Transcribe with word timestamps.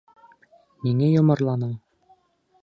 Ниңә 0.85 1.11
йомарланың? 1.17 1.77